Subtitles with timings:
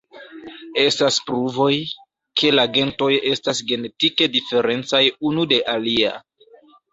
[0.83, 1.75] Estas pruvoj,
[2.41, 6.17] ke la gentoj estas genetike diferencaj unu de alia.